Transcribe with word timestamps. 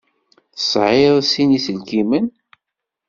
Tesεiḍ 0.55 1.15
sin 1.31 1.49
iselkimen? 1.57 2.25